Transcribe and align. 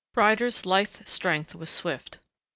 Ryder's 0.15 0.65
lithe 0.65 1.05
strength 1.07 1.53
was 1.53 1.69
swift. 1.69 2.17